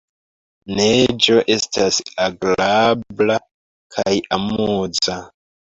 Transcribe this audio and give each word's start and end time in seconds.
Neĝo 0.79 1.37
estas 1.57 1.99
agrabla 2.29 3.39
kaj 3.99 4.17
amuza. 4.41 5.23